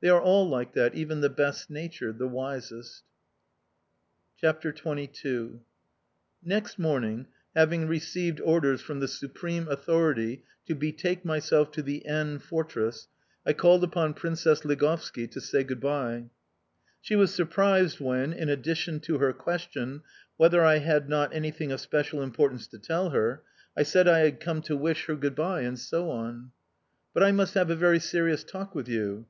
[0.00, 3.02] They are all like that, even the best natured, the wisest...
[4.40, 5.60] CHAPTER XXII
[6.42, 12.38] NEXT morning, having received orders from the supreme authority to betake myself to the N
[12.38, 13.08] Fortress,
[13.44, 16.30] I called upon Princess Ligovski to say good bye.
[17.02, 20.00] She was surprised when, in answer to her question,
[20.38, 23.42] whether I had not anything of special importance to tell her,
[23.76, 26.52] I said I had come to wish her good bye, and so on.
[27.12, 29.26] "But I must have a very serious talk with you."